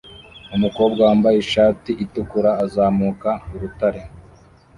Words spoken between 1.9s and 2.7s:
itukura